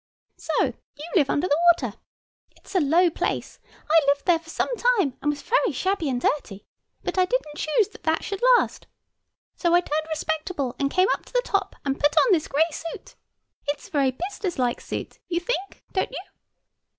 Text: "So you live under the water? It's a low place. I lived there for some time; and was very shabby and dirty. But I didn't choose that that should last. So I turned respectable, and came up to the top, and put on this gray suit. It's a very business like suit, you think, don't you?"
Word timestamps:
"So 0.39 0.63
you 0.95 1.05
live 1.15 1.29
under 1.29 1.47
the 1.47 1.59
water? 1.77 1.95
It's 2.55 2.73
a 2.73 2.79
low 2.79 3.11
place. 3.11 3.59
I 3.87 4.01
lived 4.07 4.25
there 4.25 4.39
for 4.39 4.49
some 4.49 4.75
time; 4.75 5.15
and 5.21 5.29
was 5.29 5.43
very 5.43 5.71
shabby 5.71 6.09
and 6.09 6.19
dirty. 6.19 6.65
But 7.03 7.19
I 7.19 7.25
didn't 7.25 7.55
choose 7.57 7.89
that 7.89 8.01
that 8.01 8.23
should 8.23 8.41
last. 8.57 8.87
So 9.55 9.75
I 9.75 9.79
turned 9.81 10.07
respectable, 10.09 10.75
and 10.79 10.89
came 10.89 11.09
up 11.13 11.25
to 11.27 11.33
the 11.33 11.43
top, 11.45 11.75
and 11.85 11.99
put 11.99 12.15
on 12.17 12.31
this 12.31 12.47
gray 12.47 12.63
suit. 12.71 13.13
It's 13.67 13.89
a 13.89 13.91
very 13.91 14.09
business 14.09 14.57
like 14.57 14.81
suit, 14.81 15.19
you 15.27 15.39
think, 15.39 15.83
don't 15.93 16.09
you?" 16.11 16.17